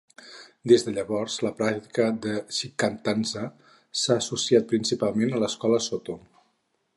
[0.69, 3.45] Des de llavors, la pràctica de shikantaza
[4.05, 6.19] s'ha associat principalment a l'escola Soto.